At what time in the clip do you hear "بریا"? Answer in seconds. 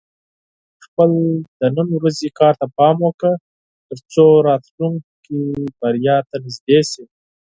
5.81-6.17